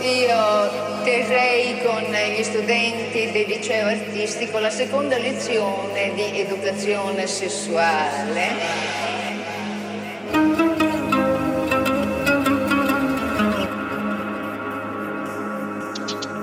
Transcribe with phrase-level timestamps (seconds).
[0.00, 8.48] Io terrei con gli studenti del liceo artistico la seconda lezione di educazione sessuale.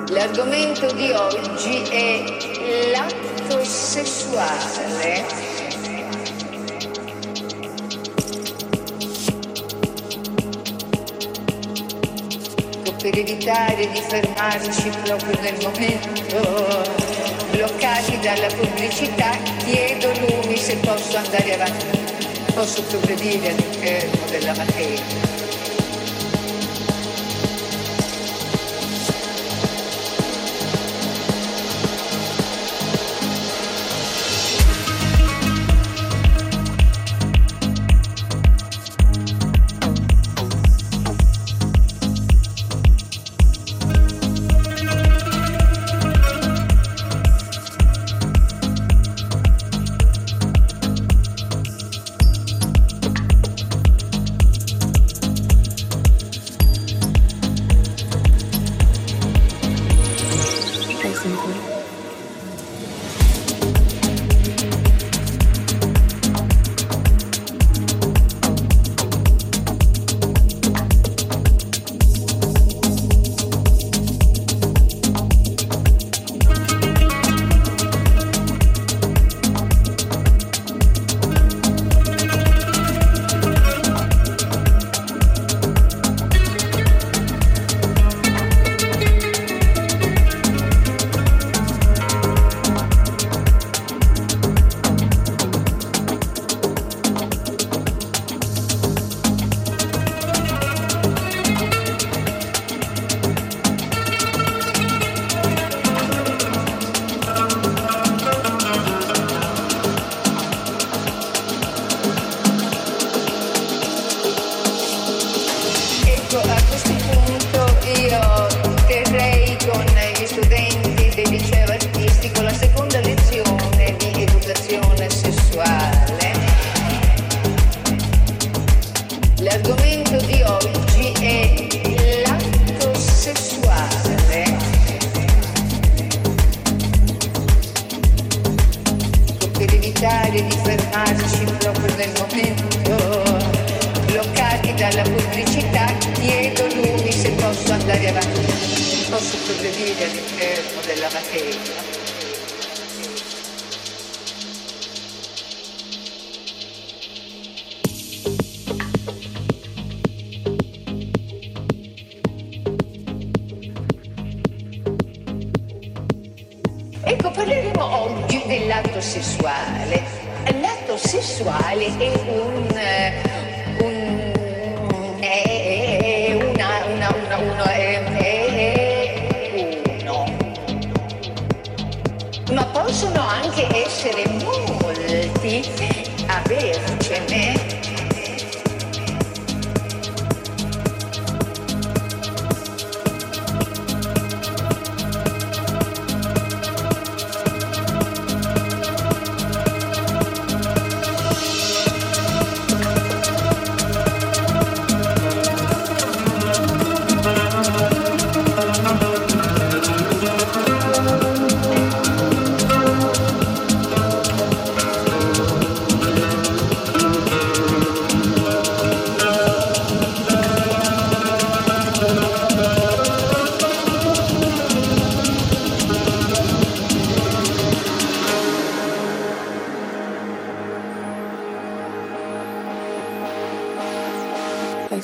[0.07, 2.23] L'argomento di oggi è
[2.91, 5.32] l'atto sessuale.
[13.13, 16.91] Per evitare di fermarci proprio nel momento.
[17.51, 22.01] Bloccati dalla pubblicità chiedo lumi se posso andare avanti.
[22.53, 25.32] Posso progredire all'interno della materia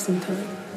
[0.09, 0.68] some time.